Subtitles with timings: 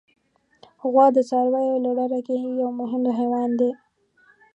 [0.89, 3.71] غوا د څارویو له ډله کې یو مهم حیوان دی.